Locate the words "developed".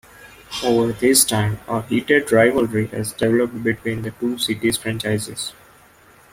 3.13-3.61